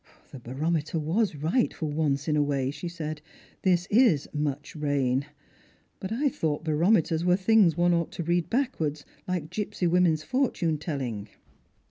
[0.33, 3.21] "The barometer was right for once in a way," she said."
[3.61, 5.27] This is' much rain.'
[5.99, 10.79] But I thought barometers were things one ought to read backwards, Hke gipsy women's fortune
[10.79, 11.29] telling."